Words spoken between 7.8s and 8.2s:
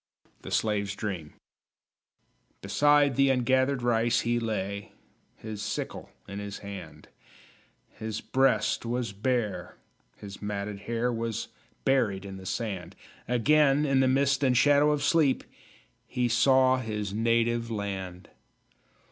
His